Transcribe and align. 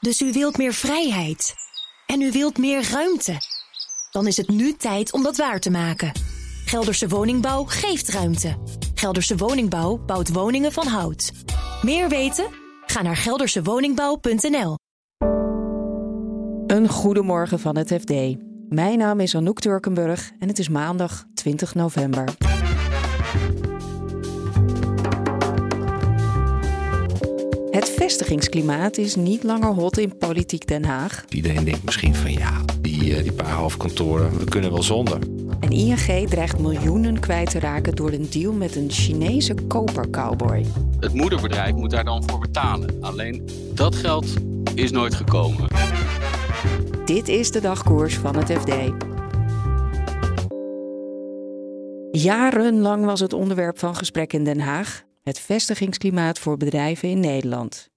Dus 0.00 0.20
u 0.20 0.32
wilt 0.32 0.56
meer 0.56 0.72
vrijheid. 0.72 1.54
En 2.06 2.20
u 2.20 2.32
wilt 2.32 2.58
meer 2.58 2.88
ruimte. 2.90 3.36
Dan 4.10 4.26
is 4.26 4.36
het 4.36 4.48
nu 4.48 4.72
tijd 4.72 5.12
om 5.12 5.22
dat 5.22 5.36
waar 5.36 5.60
te 5.60 5.70
maken. 5.70 6.12
Gelderse 6.64 7.08
Woningbouw 7.08 7.64
geeft 7.64 8.08
ruimte. 8.08 8.56
Gelderse 8.94 9.36
Woningbouw 9.36 9.96
bouwt 9.96 10.32
woningen 10.32 10.72
van 10.72 10.86
hout. 10.86 11.32
Meer 11.82 12.08
weten? 12.08 12.46
Ga 12.86 13.02
naar 13.02 13.16
geldersewoningbouw.nl. 13.16 14.76
Een 16.66 16.88
goedemorgen 16.88 17.60
van 17.60 17.76
het 17.76 17.88
FD. 18.00 18.12
Mijn 18.68 18.98
naam 18.98 19.20
is 19.20 19.34
Anouk 19.34 19.60
Turkenburg 19.60 20.30
en 20.38 20.48
het 20.48 20.58
is 20.58 20.68
maandag 20.68 21.24
20 21.34 21.74
november. 21.74 22.24
Het 27.80 27.90
vestigingsklimaat 27.90 28.98
is 28.98 29.14
niet 29.14 29.42
langer 29.42 29.74
hot 29.74 29.98
in 29.98 30.18
politiek 30.18 30.66
Den 30.66 30.84
Haag. 30.84 31.24
Iedereen 31.28 31.64
denkt 31.64 31.84
misschien 31.84 32.14
van 32.14 32.32
ja, 32.32 32.64
die, 32.80 33.16
eh, 33.16 33.22
die 33.22 33.32
paar 33.32 33.52
hoofdkantoren, 33.52 34.38
we 34.38 34.44
kunnen 34.44 34.72
wel 34.72 34.82
zonder. 34.82 35.18
En 35.60 35.70
ING 35.70 36.28
dreigt 36.28 36.58
miljoenen 36.58 37.20
kwijt 37.20 37.50
te 37.50 37.58
raken 37.58 37.94
door 37.94 38.12
een 38.12 38.26
deal 38.30 38.52
met 38.52 38.76
een 38.76 38.90
Chinese 38.90 39.54
kopercowboy. 39.68 40.66
Het 40.98 41.14
moederbedrijf 41.14 41.74
moet 41.74 41.90
daar 41.90 42.04
dan 42.04 42.22
voor 42.26 42.38
betalen. 42.38 42.96
Alleen 43.00 43.48
dat 43.74 43.94
geld 43.94 44.26
is 44.74 44.90
nooit 44.90 45.14
gekomen. 45.14 45.68
Dit 47.04 47.28
is 47.28 47.50
de 47.50 47.60
dagkoers 47.60 48.14
van 48.14 48.36
het 48.36 48.52
FD. 48.52 48.72
Jarenlang 52.10 53.04
was 53.04 53.20
het 53.20 53.32
onderwerp 53.32 53.78
van 53.78 53.96
gesprek 53.96 54.32
in 54.32 54.44
Den 54.44 54.60
Haag 54.60 55.08
het 55.22 55.38
vestigingsklimaat 55.38 56.38
voor 56.38 56.56
bedrijven 56.56 57.08
in 57.08 57.20
Nederland. 57.20 57.88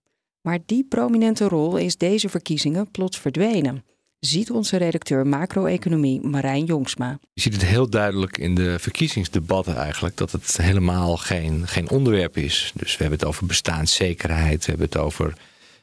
Maar 0.42 0.60
die 0.66 0.86
prominente 0.90 1.48
rol 1.48 1.78
is 1.78 1.98
deze 1.98 2.30
verkiezingen 2.30 2.92
plots 2.92 3.20
verdwenen. 3.20 3.86
Ziet 4.20 4.52
onze 4.52 4.78
redacteur 4.78 5.28
macro-economie 5.28 6.22
Marijn 6.22 6.66
Jongsma. 6.66 7.20
Je 7.34 7.42
ziet 7.42 7.54
het 7.54 7.66
heel 7.66 7.90
duidelijk 7.90 8.38
in 8.38 8.56
de 8.56 8.80
verkiezingsdebatten 8.80 9.76
eigenlijk 9.76 10.18
dat 10.18 10.32
het 10.32 10.58
helemaal 10.58 11.18
geen, 11.18 11.68
geen 11.68 11.90
onderwerp 11.90 12.38
is. 12.38 12.72
Dus 12.76 12.92
we 12.92 13.02
hebben 13.02 13.20
het 13.20 13.28
over 13.28 13.46
bestaanszekerheid, 13.46 14.66
we 14.66 14.72
hebben 14.72 14.86
het 14.86 14.98
over 14.98 15.34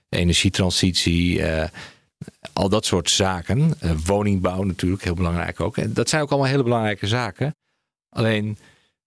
energietransitie, 0.09 1.43
eh, 1.43 1.69
al 2.53 2.69
dat 2.69 2.87
soort 2.87 3.11
zaken. 3.11 3.75
Eh, 3.79 3.91
woningbouw 4.05 4.63
natuurlijk, 4.63 5.05
heel 5.05 5.15
belangrijk 5.15 5.61
ook. 5.61 5.77
En 5.77 5.93
dat 5.93 6.09
zijn 6.09 6.23
ook 6.23 6.31
allemaal 6.31 6.51
hele 6.51 6.63
belangrijke 6.63 7.07
zaken. 7.07 7.55
Alleen 8.09 8.59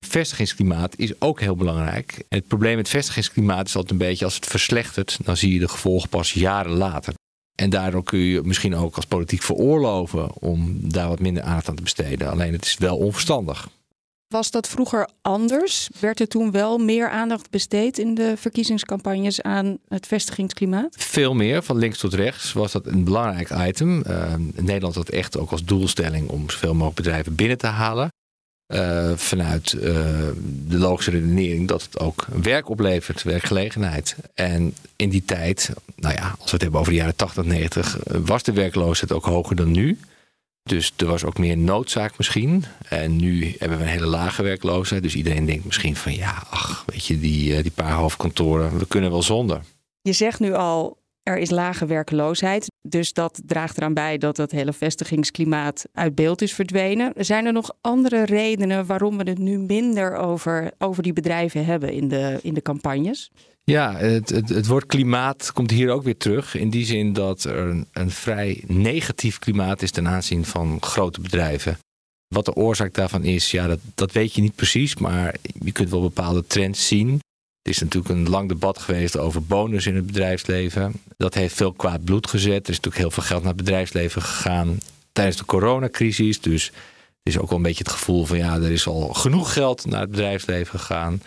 vestigingsklimaat 0.07 0.97
is 0.97 1.21
ook 1.21 1.39
heel 1.39 1.55
belangrijk. 1.55 2.23
Het 2.29 2.47
probleem 2.47 2.75
met 2.75 2.89
vestigingsklimaat 2.89 3.67
is 3.67 3.75
altijd 3.75 3.91
een 3.91 4.07
beetje 4.07 4.25
als 4.25 4.35
het 4.35 4.45
verslechtert, 4.45 5.17
dan 5.23 5.37
zie 5.37 5.53
je 5.53 5.59
de 5.59 5.67
gevolgen 5.67 6.09
pas 6.09 6.33
jaren 6.33 6.71
later. 6.71 7.13
En 7.55 7.69
daardoor 7.69 8.03
kun 8.03 8.19
je 8.19 8.41
misschien 8.43 8.75
ook 8.75 8.95
als 8.95 9.05
politiek 9.05 9.41
veroorloven 9.41 10.41
om 10.41 10.79
daar 10.81 11.07
wat 11.07 11.19
minder 11.19 11.43
aandacht 11.43 11.69
aan 11.69 11.75
te 11.75 11.81
besteden. 11.81 12.31
Alleen 12.31 12.53
het 12.53 12.65
is 12.65 12.77
wel 12.77 12.97
onverstandig. 12.97 13.69
Was 14.33 14.51
dat 14.51 14.67
vroeger 14.67 15.09
anders? 15.21 15.89
Werd 15.99 16.19
er 16.19 16.27
toen 16.27 16.51
wel 16.51 16.77
meer 16.77 17.09
aandacht 17.09 17.49
besteed 17.49 17.97
in 17.97 18.13
de 18.13 18.33
verkiezingscampagnes 18.37 19.41
aan 19.41 19.77
het 19.87 20.07
vestigingsklimaat? 20.07 20.95
Veel 20.97 21.33
meer, 21.33 21.63
van 21.63 21.77
links 21.77 21.97
tot 21.97 22.13
rechts, 22.13 22.53
was 22.53 22.71
dat 22.71 22.87
een 22.87 23.03
belangrijk 23.03 23.49
item. 23.67 24.03
Uh, 24.07 24.33
Nederland 24.55 24.95
had 24.95 25.09
echt 25.09 25.37
ook 25.37 25.51
als 25.51 25.63
doelstelling 25.63 26.29
om 26.29 26.49
zoveel 26.49 26.73
mogelijk 26.73 26.95
bedrijven 26.95 27.35
binnen 27.35 27.57
te 27.57 27.67
halen. 27.67 28.12
Uh, 28.73 29.11
vanuit 29.15 29.73
uh, 29.73 29.81
de 30.67 30.77
logische 30.77 31.11
redenering 31.11 31.67
dat 31.67 31.83
het 31.83 31.99
ook 31.99 32.25
werk 32.41 32.69
oplevert, 32.69 33.23
werkgelegenheid. 33.23 34.15
En 34.33 34.75
in 34.95 35.09
die 35.09 35.25
tijd, 35.25 35.69
nou 35.95 36.15
ja, 36.15 36.35
als 36.39 36.45
we 36.45 36.51
het 36.51 36.61
hebben 36.61 36.79
over 36.79 36.91
de 36.91 36.97
jaren 36.97 37.15
80, 37.15 37.43
90, 37.43 37.97
was 38.03 38.43
de 38.43 38.53
werkloosheid 38.53 39.11
ook 39.11 39.25
hoger 39.25 39.55
dan 39.55 39.71
nu. 39.71 39.99
Dus 40.63 40.93
er 40.97 41.05
was 41.05 41.23
ook 41.23 41.37
meer 41.37 41.57
noodzaak 41.57 42.17
misschien. 42.17 42.65
En 42.89 43.15
nu 43.15 43.55
hebben 43.57 43.77
we 43.77 43.83
een 43.83 43.89
hele 43.89 44.05
lage 44.05 44.43
werkloosheid. 44.43 45.03
Dus 45.03 45.15
iedereen 45.15 45.45
denkt 45.45 45.65
misschien 45.65 45.95
van 45.95 46.13
ja, 46.13 46.43
ach, 46.49 46.83
weet 46.85 47.05
je, 47.05 47.19
die, 47.19 47.61
die 47.61 47.71
paar 47.71 47.93
hoofdkantoren, 47.93 48.77
we 48.77 48.87
kunnen 48.87 49.11
wel 49.11 49.23
zonder. 49.23 49.61
Je 50.01 50.13
zegt 50.13 50.39
nu 50.39 50.53
al, 50.53 50.97
er 51.23 51.37
is 51.37 51.49
lage 51.49 51.85
werkloosheid. 51.85 52.71
Dus 52.87 53.13
dat 53.13 53.41
draagt 53.45 53.77
eraan 53.77 53.93
bij 53.93 54.17
dat 54.17 54.37
het 54.37 54.51
hele 54.51 54.73
vestigingsklimaat 54.73 55.85
uit 55.93 56.15
beeld 56.15 56.41
is 56.41 56.53
verdwenen. 56.53 57.13
Zijn 57.17 57.45
er 57.45 57.53
nog 57.53 57.71
andere 57.81 58.23
redenen 58.23 58.85
waarom 58.85 59.17
we 59.17 59.29
het 59.29 59.37
nu 59.37 59.57
minder 59.57 60.15
over, 60.15 60.71
over 60.77 61.03
die 61.03 61.13
bedrijven 61.13 61.65
hebben 61.65 61.93
in 61.93 62.07
de, 62.07 62.39
in 62.41 62.53
de 62.53 62.61
campagnes? 62.61 63.31
Ja, 63.63 63.95
het, 63.95 64.29
het, 64.29 64.49
het 64.49 64.67
woord 64.67 64.85
klimaat 64.85 65.51
komt 65.51 65.71
hier 65.71 65.89
ook 65.89 66.03
weer 66.03 66.17
terug. 66.17 66.55
In 66.55 66.69
die 66.69 66.85
zin 66.85 67.13
dat 67.13 67.43
er 67.43 67.57
een, 67.57 67.87
een 67.91 68.11
vrij 68.11 68.63
negatief 68.67 69.39
klimaat 69.39 69.81
is 69.81 69.91
ten 69.91 70.07
aanzien 70.07 70.45
van 70.45 70.77
grote 70.81 71.21
bedrijven. 71.21 71.77
Wat 72.27 72.45
de 72.45 72.55
oorzaak 72.55 72.93
daarvan 72.93 73.23
is, 73.23 73.51
ja, 73.51 73.67
dat, 73.67 73.79
dat 73.95 74.11
weet 74.11 74.33
je 74.33 74.41
niet 74.41 74.55
precies. 74.55 74.95
Maar 74.95 75.35
je 75.63 75.71
kunt 75.71 75.89
wel 75.89 76.01
bepaalde 76.01 76.47
trends 76.47 76.87
zien. 76.87 77.19
Er 77.63 77.69
is 77.71 77.79
natuurlijk 77.79 78.13
een 78.13 78.29
lang 78.29 78.49
debat 78.49 78.77
geweest 78.77 79.17
over 79.17 79.43
bonus 79.43 79.87
in 79.87 79.95
het 79.95 80.05
bedrijfsleven. 80.05 80.93
Dat 81.17 81.33
heeft 81.33 81.55
veel 81.55 81.73
kwaad 81.73 82.03
bloed 82.03 82.27
gezet. 82.27 82.63
Er 82.63 82.69
is 82.69 82.75
natuurlijk 82.75 82.97
heel 82.97 83.11
veel 83.11 83.23
geld 83.23 83.43
naar 83.43 83.53
het 83.53 83.63
bedrijfsleven 83.63 84.21
gegaan 84.21 84.79
tijdens 85.11 85.37
de 85.37 85.45
coronacrisis. 85.45 86.41
Dus 86.41 86.65
het 86.65 87.33
is 87.33 87.37
ook 87.37 87.49
wel 87.49 87.57
een 87.57 87.63
beetje 87.63 87.83
het 87.83 87.93
gevoel 87.93 88.25
van 88.25 88.37
ja, 88.37 88.55
er 88.55 88.71
is 88.71 88.87
al 88.87 89.13
genoeg 89.13 89.53
geld 89.53 89.85
naar 89.85 90.01
het 90.01 90.09
bedrijfsleven 90.09 90.79
gegaan. 90.79 91.21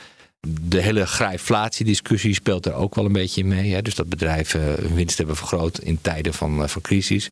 De 0.60 0.80
hele 0.80 1.06
grijflatiediscussie 1.06 2.34
speelt 2.34 2.66
er 2.66 2.74
ook 2.74 2.94
wel 2.94 3.04
een 3.04 3.12
beetje 3.12 3.44
mee. 3.44 3.72
Hè? 3.72 3.82
Dus 3.82 3.94
dat 3.94 4.08
bedrijven 4.08 4.60
hun 4.60 4.94
winst 4.94 5.18
hebben 5.18 5.36
vergroot 5.36 5.78
in 5.78 5.98
tijden 6.00 6.34
van, 6.34 6.62
eh, 6.62 6.68
van 6.68 6.82
crisis. 6.82 7.28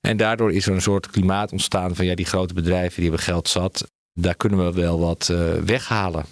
En 0.00 0.16
daardoor 0.16 0.52
is 0.52 0.66
er 0.66 0.72
een 0.72 0.82
soort 0.82 1.10
klimaat 1.10 1.52
ontstaan 1.52 1.96
van 1.96 2.06
ja, 2.06 2.14
die 2.14 2.26
grote 2.26 2.54
bedrijven 2.54 2.94
die 2.94 3.10
hebben 3.10 3.26
geld 3.26 3.48
zat. 3.48 3.90
Daar 4.12 4.34
kunnen 4.34 4.64
we 4.64 4.80
wel 4.80 4.98
wat 4.98 5.28
uh, 5.30 5.52
weghalen. 5.52 6.24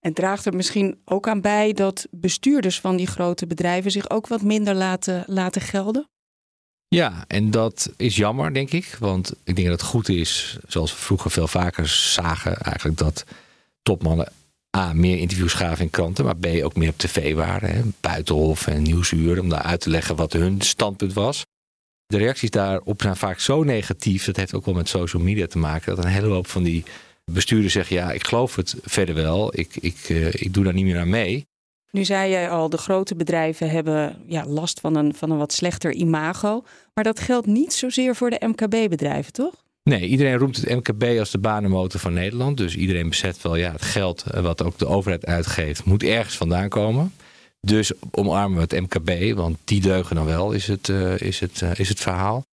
En 0.00 0.12
draagt 0.12 0.46
er 0.46 0.56
misschien 0.56 1.00
ook 1.04 1.28
aan 1.28 1.40
bij 1.40 1.72
dat 1.72 2.06
bestuurders 2.10 2.80
van 2.80 2.96
die 2.96 3.06
grote 3.06 3.46
bedrijven 3.46 3.90
zich 3.90 4.10
ook 4.10 4.26
wat 4.26 4.42
minder 4.42 4.74
laten, 4.74 5.24
laten 5.26 5.60
gelden? 5.60 6.08
Ja, 6.88 7.24
en 7.26 7.50
dat 7.50 7.92
is 7.96 8.16
jammer, 8.16 8.54
denk 8.54 8.70
ik. 8.70 8.96
Want 8.98 9.32
ik 9.44 9.56
denk 9.56 9.68
dat 9.68 9.80
het 9.80 9.90
goed 9.90 10.08
is, 10.08 10.58
zoals 10.66 10.92
we 10.92 10.98
vroeger 10.98 11.30
veel 11.30 11.48
vaker 11.48 11.88
zagen, 11.88 12.56
eigenlijk 12.56 12.98
dat 12.98 13.24
topmannen 13.82 14.32
A. 14.76 14.92
meer 14.92 15.18
interviews 15.18 15.52
gaven 15.52 15.84
in 15.84 15.90
kranten, 15.90 16.24
maar 16.24 16.36
B. 16.36 16.46
ook 16.46 16.76
meer 16.76 16.88
op 16.88 16.98
tv 16.98 17.34
waren. 17.34 17.70
Hè, 17.70 17.82
Buitenhof 18.00 18.66
en 18.66 18.82
Nieuwsuur, 18.82 19.40
om 19.40 19.48
daar 19.48 19.62
uit 19.62 19.80
te 19.80 19.90
leggen 19.90 20.16
wat 20.16 20.32
hun 20.32 20.60
standpunt 20.60 21.12
was. 21.12 21.44
De 22.06 22.18
reacties 22.18 22.50
daarop 22.50 23.02
zijn 23.02 23.16
vaak 23.16 23.40
zo 23.40 23.62
negatief, 23.62 24.24
dat 24.24 24.36
heeft 24.36 24.54
ook 24.54 24.64
wel 24.64 24.74
met 24.74 24.88
social 24.88 25.22
media 25.22 25.46
te 25.46 25.58
maken, 25.58 25.96
dat 25.96 26.04
een 26.04 26.10
hele 26.10 26.26
hoop 26.26 26.46
van 26.46 26.62
die 26.62 26.84
bestuurders 27.32 27.72
zeggen, 27.72 27.96
ja, 27.96 28.12
ik 28.12 28.26
geloof 28.26 28.56
het 28.56 28.74
verder 28.82 29.14
wel, 29.14 29.58
ik, 29.58 29.76
ik, 29.80 30.08
uh, 30.08 30.26
ik 30.26 30.54
doe 30.54 30.64
daar 30.64 30.74
niet 30.74 30.84
meer 30.84 30.98
aan 30.98 31.10
mee. 31.10 31.46
Nu 31.90 32.04
zei 32.04 32.30
jij 32.30 32.50
al, 32.50 32.68
de 32.68 32.76
grote 32.76 33.14
bedrijven 33.14 33.70
hebben 33.70 34.16
ja, 34.26 34.46
last 34.46 34.80
van 34.80 34.96
een, 34.96 35.14
van 35.14 35.30
een 35.30 35.38
wat 35.38 35.52
slechter 35.52 35.92
imago. 35.92 36.64
Maar 36.94 37.04
dat 37.04 37.20
geldt 37.20 37.46
niet 37.46 37.72
zozeer 37.72 38.16
voor 38.16 38.30
de 38.30 38.46
MKB-bedrijven, 38.46 39.32
toch? 39.32 39.54
Nee, 39.82 40.06
iedereen 40.06 40.36
roemt 40.36 40.56
het 40.56 40.68
MKB 40.68 41.18
als 41.18 41.30
de 41.30 41.38
banenmotor 41.38 42.00
van 42.00 42.12
Nederland. 42.12 42.56
Dus 42.56 42.76
iedereen 42.76 43.08
beseft 43.08 43.42
wel, 43.42 43.56
ja, 43.56 43.72
het 43.72 43.82
geld 43.82 44.24
wat 44.40 44.62
ook 44.62 44.78
de 44.78 44.86
overheid 44.86 45.26
uitgeeft, 45.26 45.84
moet 45.84 46.02
ergens 46.02 46.36
vandaan 46.36 46.68
komen. 46.68 47.12
Dus 47.60 47.92
omarmen 48.10 48.56
we 48.56 48.76
het 48.76 48.80
MKB, 48.80 49.36
want 49.36 49.58
die 49.64 49.80
deugen 49.80 50.16
dan 50.16 50.26
wel, 50.26 50.52
is 50.52 50.66
het, 50.66 50.88
uh, 50.88 51.20
is 51.20 51.40
het, 51.40 51.60
uh, 51.60 51.70
is 51.74 51.88
het 51.88 52.00
verhaal. 52.00 52.44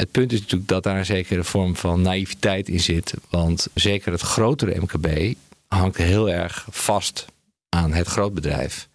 Het 0.00 0.10
punt 0.10 0.32
is 0.32 0.40
natuurlijk 0.40 0.68
dat 0.68 0.82
daar 0.82 0.98
een 0.98 1.04
zekere 1.04 1.44
vorm 1.44 1.76
van 1.76 2.02
naïviteit 2.02 2.68
in 2.68 2.80
zit. 2.80 3.14
Want 3.30 3.68
zeker 3.74 4.12
het 4.12 4.20
grotere 4.20 4.80
MKB 4.80 5.34
hangt 5.68 5.96
heel 5.96 6.30
erg 6.30 6.66
vast 6.70 7.26
aan 7.68 7.92
het 7.92 8.06
grootbedrijf. 8.06 8.88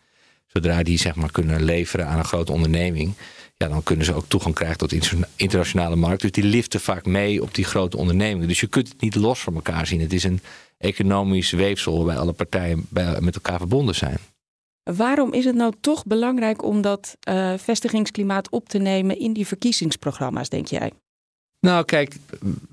Zodra 0.48 0.84
die 0.84 0.98
zeg 0.98 1.16
maar 1.16 1.32
kunnen 1.32 1.64
leveren 1.64 2.08
aan 2.08 2.18
een 2.18 2.26
grote 2.26 2.52
onderneming, 2.52 3.14
ja, 3.58 3.68
dan 3.68 3.84
kunnen 3.84 4.06
ze 4.06 4.14
ook 4.14 4.26
toegang 4.28 4.56
krijgen 4.56 4.78
tot 4.78 5.22
internationale 5.36 5.96
markt. 5.96 6.22
Dus 6.22 6.32
die 6.32 6.44
liften 6.44 6.80
vaak 6.80 7.06
mee 7.06 7.42
op 7.42 7.56
die 7.56 7.66
grote 7.66 7.98
ondernemingen. 7.98 8.48
Dus 8.48 8.60
je 8.60 8.68
kunt 8.68 8.88
het 8.88 9.02
niet 9.02 9.16
los 9.16 9.40
van 9.40 9.56
elkaar 9.56 9.88
zien. 9.88 10.02
Het 10.02 10.14
is 10.14 10.24
een 10.24 10.42
economisch 10.78 11.52
weefsel 11.52 11.96
waarbij 11.98 12.18
alle 12.18 12.34
partijen 12.34 12.86
bij, 12.90 13.22
met 13.22 13.36
elkaar 13.36 13.58
verbonden 13.58 13.96
zijn. 13.96 14.18
Waarom 14.94 15.34
is 15.34 15.46
het 15.46 15.56
nou 15.56 15.74
toch 15.82 16.06
belangrijk 16.06 16.64
om 16.64 16.82
dat 16.82 17.18
uh, 17.30 17.54
vestigingsklimaat 17.58 18.50
op 18.50 18.70
te 18.70 18.78
nemen 18.78 19.20
in 19.20 19.34
die 19.34 19.48
verkiezingsprogramma's, 19.48 20.50
denk 20.50 20.68
jij? 20.68 20.92
Nou, 21.60 21.86
kijk, 21.86 22.16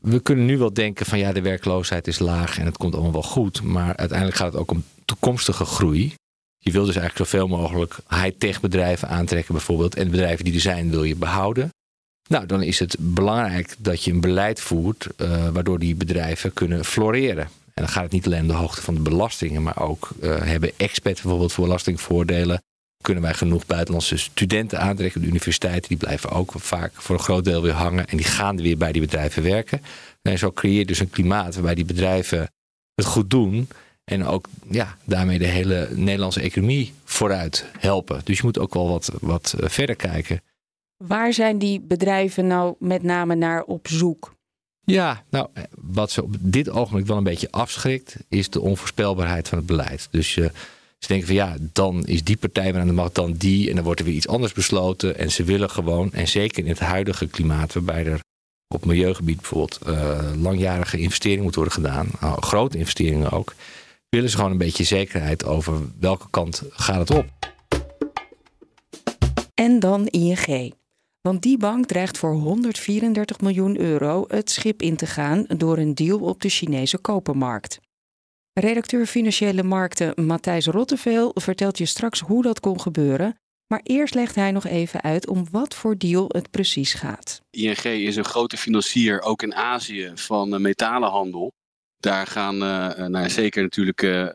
we 0.00 0.20
kunnen 0.20 0.44
nu 0.44 0.58
wel 0.58 0.72
denken 0.72 1.06
van 1.06 1.18
ja, 1.18 1.32
de 1.32 1.40
werkloosheid 1.40 2.06
is 2.06 2.18
laag 2.18 2.58
en 2.58 2.66
het 2.66 2.76
komt 2.76 2.94
allemaal 2.94 3.12
wel 3.12 3.22
goed. 3.22 3.62
Maar 3.62 3.96
uiteindelijk 3.96 4.38
gaat 4.38 4.52
het 4.52 4.60
ook 4.60 4.70
om 4.70 4.84
toekomstige 5.04 5.64
groei. 5.64 6.14
Je 6.58 6.70
wil 6.70 6.84
dus 6.84 6.96
eigenlijk 6.96 7.30
zoveel 7.30 7.48
mogelijk 7.48 7.98
high-tech 8.08 8.60
bedrijven 8.60 9.08
aantrekken, 9.08 9.54
bijvoorbeeld. 9.54 9.96
En 9.96 10.04
de 10.04 10.10
bedrijven 10.10 10.44
die 10.44 10.54
er 10.54 10.60
zijn, 10.60 10.90
wil 10.90 11.04
je 11.04 11.16
behouden. 11.16 11.70
Nou, 12.28 12.46
dan 12.46 12.62
is 12.62 12.78
het 12.78 12.96
belangrijk 12.98 13.74
dat 13.78 14.04
je 14.04 14.12
een 14.12 14.20
beleid 14.20 14.60
voert 14.60 15.06
uh, 15.16 15.48
waardoor 15.48 15.78
die 15.78 15.94
bedrijven 15.94 16.52
kunnen 16.52 16.84
floreren. 16.84 17.48
Dan 17.82 17.90
gaat 17.90 18.02
het 18.02 18.12
niet 18.12 18.26
alleen 18.26 18.40
om 18.40 18.46
de 18.46 18.52
hoogte 18.52 18.82
van 18.82 18.94
de 18.94 19.00
belastingen, 19.00 19.62
maar 19.62 19.80
ook 19.80 20.10
uh, 20.20 20.42
hebben 20.42 20.72
experts 20.76 21.20
bijvoorbeeld 21.20 21.52
voor 21.52 21.64
belastingvoordelen. 21.64 22.62
Kunnen 23.00 23.22
wij 23.22 23.34
genoeg 23.34 23.66
buitenlandse 23.66 24.16
studenten 24.16 24.80
aantrekken? 24.80 25.20
De 25.20 25.26
universiteiten 25.26 25.88
die 25.88 25.96
blijven 25.96 26.30
ook 26.30 26.52
vaak 26.56 26.92
voor 26.94 27.14
een 27.14 27.22
groot 27.22 27.44
deel 27.44 27.62
weer 27.62 27.72
hangen. 27.72 28.06
En 28.06 28.16
die 28.16 28.26
gaan 28.26 28.56
weer 28.56 28.76
bij 28.76 28.92
die 28.92 29.00
bedrijven 29.00 29.42
werken. 29.42 29.82
En 30.22 30.38
zo 30.38 30.52
creëer 30.52 30.78
je 30.78 30.84
dus 30.84 30.98
een 30.98 31.10
klimaat 31.10 31.54
waarbij 31.54 31.74
die 31.74 31.84
bedrijven 31.84 32.50
het 32.94 33.04
goed 33.04 33.30
doen. 33.30 33.68
En 34.04 34.24
ook 34.24 34.48
ja, 34.70 34.96
daarmee 35.04 35.38
de 35.38 35.46
hele 35.46 35.88
Nederlandse 35.94 36.40
economie 36.40 36.92
vooruit 37.04 37.66
helpen. 37.78 38.20
Dus 38.24 38.36
je 38.36 38.44
moet 38.44 38.58
ook 38.58 38.74
wel 38.74 38.88
wat, 38.88 39.12
wat 39.20 39.54
eh, 39.60 39.68
verder 39.68 39.96
kijken. 39.96 40.40
Waar 40.96 41.32
zijn 41.32 41.58
die 41.58 41.80
bedrijven 41.80 42.46
nou 42.46 42.74
met 42.78 43.02
name 43.02 43.34
naar 43.34 43.62
op 43.62 43.88
zoek? 43.88 44.34
Ja, 44.84 45.24
nou, 45.30 45.48
eh, 45.52 45.62
wat 45.80 46.10
ze 46.10 46.22
op 46.22 46.34
dit 46.38 46.70
ogenblik 46.70 47.06
wel 47.06 47.16
een 47.16 47.24
beetje 47.24 47.50
afschrikt, 47.50 48.16
is 48.28 48.50
de 48.50 48.60
onvoorspelbaarheid 48.60 49.48
van 49.48 49.58
het 49.58 49.66
beleid. 49.66 50.08
Dus 50.10 50.36
uh, 50.36 50.48
ze 50.98 51.08
denken 51.08 51.26
van 51.26 51.36
ja, 51.36 51.56
dan 51.60 52.06
is 52.06 52.24
die 52.24 52.36
partij 52.36 52.72
weer 52.72 52.80
aan 52.80 52.86
de 52.86 52.92
macht, 52.92 53.14
dan 53.14 53.32
die, 53.32 53.68
en 53.68 53.74
dan 53.74 53.84
wordt 53.84 54.00
er 54.00 54.06
weer 54.06 54.14
iets 54.14 54.28
anders 54.28 54.52
besloten. 54.52 55.18
En 55.18 55.30
ze 55.30 55.44
willen 55.44 55.70
gewoon, 55.70 56.12
en 56.12 56.28
zeker 56.28 56.62
in 56.62 56.68
het 56.68 56.78
huidige 56.78 57.26
klimaat, 57.26 57.72
waarbij 57.72 58.06
er 58.06 58.20
op 58.74 58.84
milieugebied 58.84 59.36
bijvoorbeeld 59.36 59.78
uh, 59.86 60.18
langjarige 60.40 60.98
investeringen 60.98 61.42
moet 61.42 61.54
worden 61.54 61.74
gedaan, 61.74 62.08
grote 62.20 62.78
investeringen 62.78 63.30
ook, 63.30 63.54
willen 64.08 64.30
ze 64.30 64.36
gewoon 64.36 64.50
een 64.50 64.58
beetje 64.58 64.84
zekerheid 64.84 65.44
over 65.44 65.74
welke 65.98 66.26
kant 66.30 66.62
gaat 66.70 67.08
het 67.08 67.10
op. 67.10 67.26
En 69.54 69.80
dan 69.80 70.06
ING. 70.06 70.72
Want 71.22 71.42
die 71.42 71.58
bank 71.58 71.86
dreigt 71.86 72.18
voor 72.18 72.32
134 72.32 73.40
miljoen 73.40 73.80
euro 73.80 74.24
het 74.28 74.50
schip 74.50 74.82
in 74.82 74.96
te 74.96 75.06
gaan 75.06 75.44
door 75.56 75.78
een 75.78 75.94
deal 75.94 76.18
op 76.18 76.40
de 76.40 76.48
Chinese 76.48 76.98
kopermarkt. 76.98 77.80
Redacteur 78.52 79.06
Financiële 79.06 79.62
Markten 79.62 80.26
Matthijs 80.26 80.66
Rotteveel 80.66 81.30
vertelt 81.34 81.78
je 81.78 81.86
straks 81.86 82.20
hoe 82.20 82.42
dat 82.42 82.60
kon 82.60 82.80
gebeuren. 82.80 83.36
Maar 83.66 83.80
eerst 83.82 84.14
legt 84.14 84.34
hij 84.34 84.50
nog 84.50 84.66
even 84.66 85.02
uit 85.02 85.28
om 85.28 85.46
wat 85.50 85.74
voor 85.74 85.98
deal 85.98 86.24
het 86.28 86.50
precies 86.50 86.94
gaat. 86.94 87.40
ING 87.50 87.84
is 87.84 88.16
een 88.16 88.24
grote 88.24 88.56
financier, 88.56 89.20
ook 89.20 89.42
in 89.42 89.54
Azië, 89.54 90.12
van 90.14 90.62
metalenhandel. 90.62 91.52
Daar 91.96 92.26
gaan 92.26 92.54
uh, 92.54 93.06
nou, 93.06 93.28
zeker 93.28 93.62
natuurlijk 93.62 94.02
uh, 94.02 94.28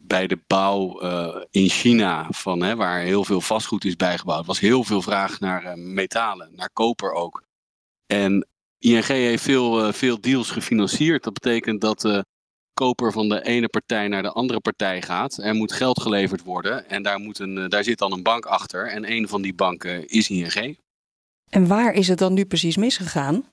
bij 0.00 0.26
de 0.26 0.38
bouw 0.46 1.02
uh, 1.02 1.36
in 1.50 1.68
China, 1.68 2.26
van, 2.30 2.62
hè, 2.62 2.76
waar 2.76 3.00
heel 3.00 3.24
veel 3.24 3.40
vastgoed 3.40 3.84
is 3.84 3.96
bijgebouwd, 3.96 4.46
was 4.46 4.60
heel 4.60 4.84
veel 4.84 5.02
vraag 5.02 5.40
naar 5.40 5.78
metalen, 5.78 6.50
naar 6.54 6.70
koper 6.72 7.12
ook. 7.12 7.42
En 8.06 8.46
ING 8.78 9.06
heeft 9.06 9.42
veel, 9.42 9.92
veel 9.92 10.20
deals 10.20 10.50
gefinancierd. 10.50 11.24
Dat 11.24 11.32
betekent 11.32 11.80
dat 11.80 12.24
koper 12.74 13.12
van 13.12 13.28
de 13.28 13.42
ene 13.44 13.68
partij 13.68 14.08
naar 14.08 14.22
de 14.22 14.32
andere 14.32 14.60
partij 14.60 15.02
gaat. 15.02 15.38
Er 15.38 15.54
moet 15.54 15.72
geld 15.72 16.00
geleverd 16.00 16.42
worden 16.42 16.88
en 16.88 17.02
daar, 17.02 17.18
moet 17.18 17.38
een, 17.38 17.68
daar 17.68 17.84
zit 17.84 17.98
dan 17.98 18.12
een 18.12 18.22
bank 18.22 18.44
achter. 18.44 18.86
En 18.86 19.12
een 19.12 19.28
van 19.28 19.42
die 19.42 19.54
banken 19.54 20.08
is 20.08 20.30
ING. 20.30 20.78
En 21.48 21.66
waar 21.66 21.92
is 21.92 22.08
het 22.08 22.18
dan 22.18 22.34
nu 22.34 22.44
precies 22.44 22.76
misgegaan? 22.76 23.44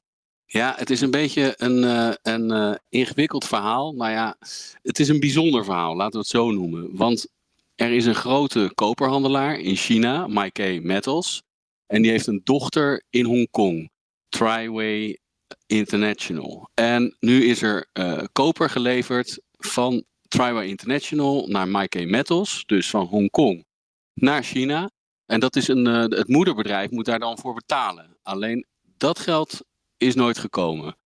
Ja, 0.50 0.74
het 0.78 0.90
is 0.90 1.02
een 1.02 1.12
beetje 1.12 1.54
een, 1.58 1.84
uh, 1.84 2.14
een 2.22 2.52
uh, 2.52 2.76
ingewikkeld 2.90 3.46
verhaal. 3.46 3.94
Nou 3.94 4.12
ja, 4.12 4.38
het 4.82 5.00
is 5.00 5.10
een 5.10 5.20
bijzonder 5.20 5.64
verhaal, 5.64 5.96
laten 5.96 6.14
we 6.14 6.20
het 6.20 6.28
zo 6.28 6.52
noemen. 6.52 6.96
Want 6.96 7.28
er 7.76 7.92
is 7.92 8.06
een 8.06 8.16
grote 8.16 8.72
koperhandelaar 8.76 9.60
in 9.60 9.76
China, 9.76 10.28
Maikei 10.28 10.82
Metals. 10.82 11.44
En 11.86 12.02
die 12.02 12.12
heeft 12.12 12.28
een 12.28 12.42
dochter 12.44 13.04
in 13.10 13.26
Hongkong, 13.26 13.90
Triway 14.30 15.18
International. 15.66 16.70
En 16.74 17.16
nu 17.20 17.46
is 17.46 17.62
er 17.62 17.90
uh, 17.94 18.24
koper 18.32 18.70
geleverd 18.70 19.42
van 19.58 20.04
Triway 20.28 20.68
International 20.68 21.48
naar 21.48 21.68
Maikei 21.68 22.06
Metals, 22.06 22.64
dus 22.66 22.90
van 22.90 23.06
Hongkong 23.06 23.66
naar 24.14 24.44
China. 24.44 24.90
En 25.26 25.40
dat 25.40 25.56
is 25.56 25.68
een, 25.68 25.86
het 25.86 26.28
moederbedrijf 26.28 26.90
moet 26.90 27.06
daar 27.06 27.20
dan 27.20 27.38
voor 27.38 27.54
betalen. 27.54 28.18
Alleen 28.24 28.66
dat 28.98 29.20
geld 29.20 29.66
is 29.98 30.16
nooit 30.16 30.38
gekomen. 30.38 30.98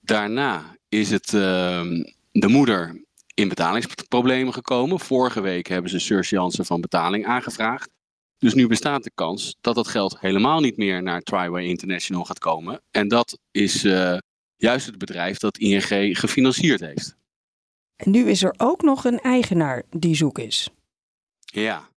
Daarna 0.00 0.76
is 0.88 1.10
het 1.10 1.32
uh, 1.32 1.84
de 2.32 2.48
moeder 2.48 3.04
in 3.34 3.48
betalingsproblemen 3.48 4.52
gekomen. 4.52 5.00
Vorige 5.00 5.40
week 5.40 5.66
hebben 5.66 5.90
ze 5.90 5.98
surseance 5.98 6.64
van 6.64 6.80
betaling 6.80 7.26
aangevraagd. 7.26 7.90
Dus 8.38 8.54
nu 8.54 8.66
bestaat 8.66 9.04
de 9.04 9.10
kans 9.14 9.56
dat 9.60 9.74
dat 9.74 9.88
geld 9.88 10.20
helemaal 10.20 10.60
niet 10.60 10.76
meer 10.76 11.02
naar 11.02 11.20
Triway 11.20 11.64
International 11.64 12.24
gaat 12.24 12.38
komen. 12.38 12.80
En 12.90 13.08
dat 13.08 13.38
is 13.50 13.84
uh, 13.84 14.18
juist 14.56 14.86
het 14.86 14.98
bedrijf 14.98 15.38
dat 15.38 15.58
ING 15.58 16.18
gefinancierd 16.18 16.80
heeft. 16.80 17.16
En 17.96 18.10
nu 18.10 18.28
is 18.28 18.42
er 18.42 18.54
ook 18.56 18.82
nog 18.82 19.04
een 19.04 19.20
eigenaar 19.20 19.82
die 19.90 20.14
zoek 20.14 20.38
is. 20.38 20.68
Ja, 21.38 21.88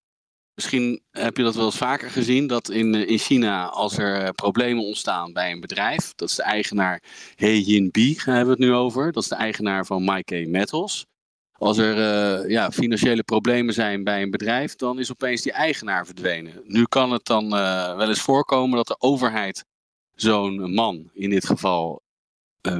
Misschien 0.60 1.02
heb 1.12 1.38
je 1.38 1.44
dat 1.44 1.56
wel 1.56 1.66
eens 1.66 1.78
vaker 1.78 2.10
gezien, 2.10 2.48
dat 2.48 2.70
in, 2.70 2.96
eh, 2.96 3.10
in 3.10 3.18
China 3.18 3.68
als 3.68 3.98
er 3.98 4.22
eh, 4.22 4.30
problemen 4.30 4.84
ontstaan 4.84 5.34
bij 5.34 5.52
een 5.52 5.60
bedrijf, 5.60 6.14
dat 6.16 6.30
is 6.30 6.36
de 6.36 6.44
eigenaar 6.44 7.04
He 7.36 7.90
Bi, 7.92 8.18
hebben 8.18 8.46
we 8.46 8.50
het 8.50 8.60
nu 8.60 8.74
over, 8.74 9.12
dat 9.12 9.24
is 9.24 9.30
de 9.30 9.36
eigenaar 9.36 9.86
van 9.86 10.04
Maikei 10.04 10.48
Metals. 10.48 11.06
Als 11.52 11.78
er 11.78 11.98
uh, 11.98 12.50
ja, 12.50 12.72
financiële 12.72 13.24
problemen 13.24 13.74
zijn 13.74 14.04
bij 14.04 14.22
een 14.22 14.32
bedrijf, 14.32 14.76
dan 14.76 15.00
is 15.00 15.12
opeens 15.12 15.42
die 15.42 15.52
eigenaar 15.52 16.06
verdwenen. 16.06 16.62
Nu 16.64 16.86
kan 16.86 17.12
het 17.12 17.26
dan 17.26 17.50
wel 17.50 18.08
eens 18.08 18.22
voorkomen 18.22 18.78
dat 18.78 18.88
de 18.88 19.00
overheid 19.00 19.66
zo'n 20.16 20.74
man 20.74 21.10
in 21.14 21.30
dit 21.30 21.46
geval 21.46 22.02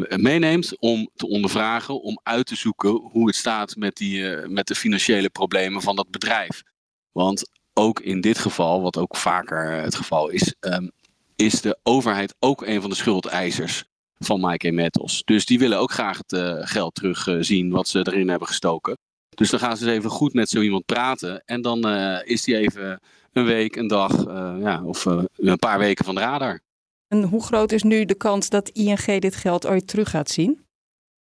meeneemt 0.10 0.80
om 0.80 1.10
te 1.16 1.28
ondervragen, 1.28 2.02
om 2.02 2.20
uit 2.24 2.46
te 2.46 2.56
zoeken 2.56 2.92
hoe 2.92 3.28
het 3.28 3.36
staat 3.36 3.76
met, 3.76 3.96
die, 3.96 4.24
met 4.48 4.68
de 4.68 4.76
financiële 4.76 5.30
problemen 5.30 5.82
van 5.82 5.96
dat 5.96 6.10
bedrijf. 6.10 6.64
Want 7.12 7.59
ook 7.80 8.00
in 8.00 8.22
dit 8.22 8.38
geval, 8.38 8.82
wat 8.82 8.98
ook 8.98 9.16
vaker 9.16 9.72
het 9.72 9.96
geval 9.96 10.30
is, 10.30 10.56
um, 10.60 10.92
is 11.36 11.62
de 11.62 11.80
overheid 11.84 12.36
ook 12.40 12.66
een 12.66 12.82
van 12.82 12.90
de 12.90 12.96
schuldeisers 12.96 13.84
van 14.18 14.42
Mike 14.42 14.72
Metals. 14.72 15.22
Dus 15.26 15.46
die 15.46 15.60
willen 15.60 15.80
ook 15.80 15.92
graag 15.92 16.18
het 16.18 16.32
uh, 16.32 16.54
geld 16.60 16.96
terugzien 16.96 17.68
uh, 17.68 17.74
wat 17.74 17.88
ze 17.88 18.00
erin 18.00 18.30
hebben 18.30 18.48
gestoken. 18.48 18.98
Dus 19.30 19.50
dan 19.50 19.60
gaan 19.60 19.78
ze 19.78 19.86
eens 19.86 19.98
even 19.98 20.10
goed 20.10 20.34
met 20.34 20.50
zo 20.50 20.62
iemand 20.62 20.86
praten. 20.86 21.44
En 21.46 21.62
dan 21.62 21.88
is 22.24 22.44
die 22.44 22.58
even 22.58 23.00
een 23.34 23.46
week, 23.46 23.76
een 23.76 23.88
dag 23.88 24.24
ja, 24.60 24.82
of 24.86 25.06
een 25.06 25.58
paar 25.60 25.80
weken 25.80 26.06
van 26.06 26.16
de 26.16 26.22
radar. 26.22 26.60
En 27.08 27.24
hoe 27.24 27.44
groot 27.44 27.72
is 27.72 27.84
nu 27.84 28.06
de 28.06 28.16
kans 28.16 28.50
dat 28.50 28.70
ING 28.70 29.20
dit 29.20 29.36
geld 29.36 29.68
ooit 29.68 29.88
terug 29.88 30.10
gaat 30.10 30.30
zien? 30.30 30.66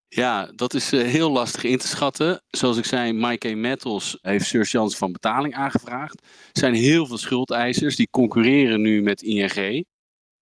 Ja, 0.09 0.51
dat 0.56 0.74
is 0.74 0.94
uh, 0.94 1.01
heel 1.01 1.31
lastig 1.31 1.63
in 1.63 1.77
te 1.77 1.88
schatten. 1.88 2.44
Zoals 2.48 2.77
ik 2.77 2.86
zei, 2.86 3.13
Mike 3.13 3.56
Metals 3.56 4.18
heeft 4.21 4.45
surchance 4.45 4.98
van 4.98 5.12
betaling 5.12 5.56
aangevraagd. 5.56 6.21
Er 6.21 6.59
zijn 6.59 6.74
heel 6.74 7.06
veel 7.06 7.18
schuldeisers 7.18 7.95
die 7.95 8.09
concurreren 8.09 8.81
nu 8.81 9.01
met 9.01 9.21
ING. 9.21 9.86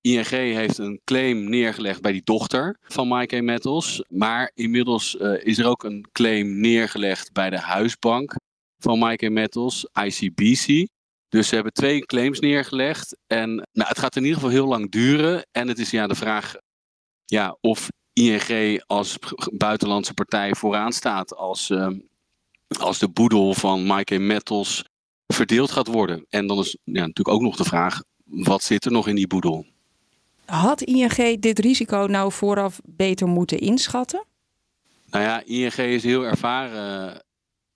ING 0.02 0.30
heeft 0.30 0.78
een 0.78 1.02
claim 1.04 1.50
neergelegd 1.50 2.02
bij 2.02 2.12
die 2.12 2.24
dochter 2.24 2.78
van 2.82 3.08
Mike 3.08 3.42
Metals. 3.42 4.04
Maar 4.08 4.52
inmiddels 4.54 5.16
uh, 5.16 5.46
is 5.46 5.58
er 5.58 5.68
ook 5.68 5.84
een 5.84 6.08
claim 6.12 6.60
neergelegd 6.60 7.32
bij 7.34 7.50
de 7.50 7.60
huisbank 7.60 8.36
van 8.78 9.00
Mike 9.00 9.30
Metals, 9.30 9.88
ICBC. 10.04 10.88
Dus 11.30 11.48
ze 11.48 11.56
hebben 11.56 11.74
twee 11.74 12.00
claims 12.06 12.40
neergelegd. 12.40 13.18
En 13.28 13.50
nou, 13.50 13.90
het 13.90 14.00
gaat 14.00 14.16
in 14.16 14.22
ieder 14.22 14.38
geval 14.38 14.54
heel 14.54 14.68
lang 14.68 14.92
duren. 14.92 15.48
En 15.52 15.68
het 15.68 15.80
is 15.80 15.92
ja 15.92 16.08
de 16.08 16.16
vraag 16.16 16.56
ja, 17.26 17.58
of 17.62 17.90
ING 18.16 18.84
als 18.88 19.18
buitenlandse 19.54 20.14
partij 20.14 20.56
vooraan 20.56 20.92
staat 20.92 21.36
als, 21.36 21.70
uh, 21.70 21.88
als 22.80 23.00
de 23.00 23.10
boedel 23.10 23.54
van 23.54 23.88
Mike 23.88 24.20
Metals 24.20 24.86
verdeeld 25.28 25.72
gaat 25.72 25.88
worden. 25.88 26.26
En 26.30 26.48
dan 26.48 26.60
is 26.60 26.78
ja, 26.84 27.00
natuurlijk 27.00 27.36
ook 27.36 27.42
nog 27.42 27.56
de 27.56 27.64
vraag, 27.64 28.04
wat 28.26 28.64
zit 28.64 28.86
er 28.86 28.92
nog 28.92 29.08
in 29.08 29.16
die 29.16 29.28
boedel? 29.28 29.66
Had 30.46 30.82
ING 30.82 31.40
dit 31.40 31.60
risico 31.60 32.06
nou 32.10 32.32
vooraf 32.32 32.80
beter 32.84 33.28
moeten 33.28 33.60
inschatten? 33.60 34.26
Nou 35.10 35.24
ja, 35.24 35.44
ING 35.46 35.74
is 35.74 36.04
heel 36.04 36.24
ervaren 36.24 37.24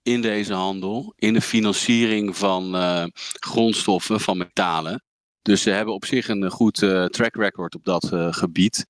in 0.02 0.20
deze 0.20 0.52
handel, 0.52 1.12
in 1.16 1.32
de 1.32 1.40
financiering 1.40 2.36
van 2.36 2.74
uh, 2.74 3.04
grondstoffen, 3.40 4.20
van 4.20 4.38
metalen. 4.38 5.02
Dus 5.42 5.62
ze 5.62 5.70
hebben 5.70 5.94
op 5.94 6.04
zich 6.04 6.28
een 6.28 6.50
goed 6.50 6.82
uh, 6.82 7.04
track 7.04 7.34
record 7.34 7.74
op 7.74 7.84
dat 7.84 8.10
uh, 8.12 8.32
gebied 8.32 8.86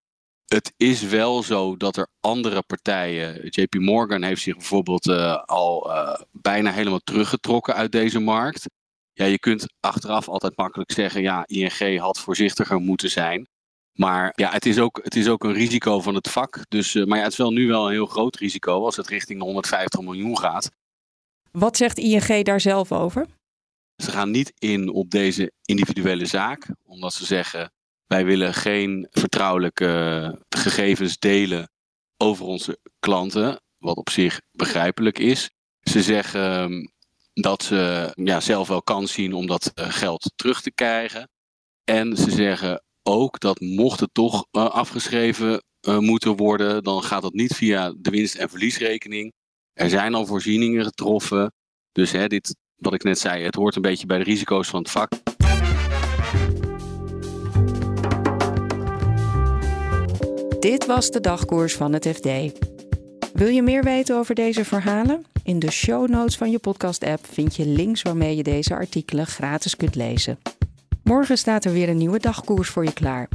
het 0.55 0.73
is 0.77 1.03
wel 1.03 1.43
zo 1.43 1.77
dat 1.77 1.97
er 1.97 2.09
andere 2.21 2.63
partijen. 2.63 3.47
JP 3.49 3.75
Morgan 3.75 4.23
heeft 4.23 4.43
zich 4.43 4.57
bijvoorbeeld 4.57 5.07
uh, 5.07 5.43
al 5.45 5.91
uh, 5.91 6.21
bijna 6.33 6.73
helemaal 6.73 7.01
teruggetrokken 7.05 7.75
uit 7.75 7.93
deze 7.93 8.19
markt. 8.19 8.67
Ja, 9.13 9.25
je 9.25 9.39
kunt 9.39 9.67
achteraf 9.81 10.29
altijd 10.29 10.57
makkelijk 10.57 10.93
zeggen: 10.93 11.23
ja, 11.23 11.47
ING 11.47 11.99
had 11.99 12.21
voorzichtiger 12.21 12.81
moeten 12.81 13.11
zijn. 13.11 13.49
Maar 13.93 14.33
ja, 14.35 14.51
het 14.51 14.67
is 14.67 14.79
ook, 14.79 15.01
het 15.03 15.17
is 15.17 15.29
ook 15.29 15.45
een 15.45 15.53
risico 15.53 16.01
van 16.01 16.15
het 16.15 16.31
vak. 16.31 16.65
Dus, 16.69 16.95
uh, 16.95 17.05
maar 17.05 17.19
ja, 17.19 17.25
het 17.25 17.33
is 17.33 17.39
wel 17.39 17.53
nu 17.53 17.69
wel 17.69 17.87
een 17.87 17.93
heel 17.93 18.07
groot 18.07 18.37
risico 18.37 18.85
als 18.85 18.97
het 18.97 19.09
richting 19.09 19.39
de 19.39 19.45
150 19.45 20.01
miljoen 20.01 20.39
gaat. 20.39 20.71
Wat 21.51 21.77
zegt 21.77 21.99
ING 21.99 22.45
daar 22.45 22.61
zelf 22.61 22.93
over? 22.93 23.27
Ze 23.97 24.11
gaan 24.11 24.31
niet 24.31 24.53
in 24.59 24.89
op 24.89 25.11
deze 25.11 25.53
individuele 25.65 26.27
zaak, 26.27 26.69
omdat 26.85 27.13
ze 27.13 27.25
zeggen 27.25 27.73
wij 28.11 28.25
willen 28.25 28.55
geen 28.55 29.07
vertrouwelijke 29.11 30.45
gegevens 30.49 31.19
delen 31.19 31.71
over 32.17 32.45
onze 32.45 32.79
klanten, 32.99 33.61
wat 33.79 33.97
op 33.97 34.11
zich 34.11 34.41
begrijpelijk 34.53 35.19
is. 35.19 35.51
Ze 35.81 36.03
zeggen, 36.03 36.93
dat 37.33 37.63
ze 37.63 38.13
ja, 38.15 38.41
zelf 38.41 38.69
wel 38.69 38.83
kans 38.83 39.13
zien 39.13 39.33
om 39.33 39.47
dat 39.47 39.73
geld 39.75 40.33
terug 40.37 40.63
te 40.63 40.73
krijgen. 40.73 41.29
En 41.85 42.17
ze 42.17 42.31
zeggen 42.31 42.85
ook 43.03 43.41
dat 43.41 43.61
mocht 43.61 44.01
het 44.01 44.15
toch 44.15 44.47
afgeschreven 44.51 45.63
moeten 45.81 46.37
worden, 46.37 46.83
dan 46.83 47.03
gaat 47.03 47.23
dat 47.23 47.33
niet 47.33 47.55
via 47.55 47.95
de 47.97 48.11
winst- 48.11 48.35
en 48.35 48.51
verliesrekening. 48.51 49.33
Er 49.73 49.91
zijn 49.91 50.15
al 50.15 50.27
voorzieningen 50.27 50.85
getroffen. 50.85 51.53
Dus 51.93 52.13
hè, 52.13 52.27
dit, 52.27 52.57
wat 52.77 52.95
ik 52.95 53.03
net 53.03 53.19
zei, 53.19 53.45
het 53.45 53.55
hoort 53.55 53.77
een 53.77 53.83
beetje 53.83 54.07
bij 54.07 54.19
de 54.19 54.25
risico's 54.25 54.69
van 54.69 54.81
het 54.81 54.91
vak. 54.91 55.13
Dit 60.61 60.87
was 60.87 61.11
de 61.11 61.21
dagkoers 61.21 61.75
van 61.75 61.93
het 61.93 62.07
FD. 62.07 62.29
Wil 63.33 63.49
je 63.49 63.63
meer 63.63 63.83
weten 63.83 64.17
over 64.17 64.35
deze 64.35 64.65
verhalen? 64.65 65.27
In 65.43 65.59
de 65.59 65.71
show 65.71 66.09
notes 66.09 66.37
van 66.37 66.51
je 66.51 66.59
podcast-app 66.59 67.27
vind 67.27 67.57
je 67.57 67.67
links 67.67 68.03
waarmee 68.03 68.37
je 68.37 68.43
deze 68.43 68.75
artikelen 68.75 69.27
gratis 69.27 69.77
kunt 69.77 69.95
lezen. 69.95 70.39
Morgen 71.03 71.39
staat 71.39 71.65
er 71.65 71.73
weer 71.73 71.89
een 71.89 71.97
nieuwe 71.97 72.19
dagkoers 72.19 72.69
voor 72.69 72.85
je 72.85 72.93
klaar. 72.93 73.29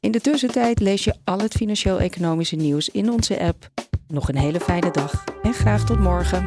In 0.00 0.10
de 0.10 0.20
tussentijd 0.20 0.80
lees 0.80 1.04
je 1.04 1.14
al 1.24 1.38
het 1.38 1.52
financieel-economische 1.52 2.56
nieuws 2.56 2.88
in 2.88 3.10
onze 3.10 3.40
app. 3.40 3.70
Nog 4.08 4.28
een 4.28 4.38
hele 4.38 4.60
fijne 4.60 4.90
dag 4.90 5.24
en 5.42 5.54
graag 5.54 5.84
tot 5.84 6.00
morgen. 6.00 6.46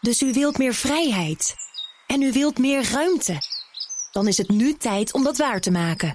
Dus 0.00 0.22
u 0.22 0.32
wilt 0.32 0.58
meer 0.58 0.74
vrijheid 0.74 1.54
en 2.06 2.22
u 2.22 2.32
wilt 2.32 2.58
meer 2.58 2.90
ruimte. 2.92 3.57
Dan 4.18 4.28
is 4.28 4.38
het 4.38 4.48
nu 4.48 4.74
tijd 4.74 5.12
om 5.12 5.24
dat 5.24 5.36
waar 5.36 5.60
te 5.60 5.70
maken. 5.70 6.12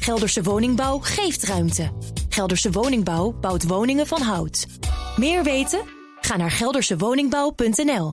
Gelderse 0.00 0.42
Woningbouw 0.42 0.98
geeft 0.98 1.42
ruimte. 1.42 1.90
Gelderse 2.28 2.70
Woningbouw 2.70 3.32
bouwt 3.32 3.66
woningen 3.66 4.06
van 4.06 4.20
hout. 4.20 4.66
Meer 5.16 5.42
weten? 5.42 5.80
Ga 6.20 6.36
naar 6.36 6.50
geldersewoningbouw.nl. 6.50 8.12